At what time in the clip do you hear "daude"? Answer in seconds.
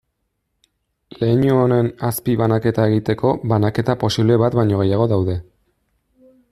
5.17-5.41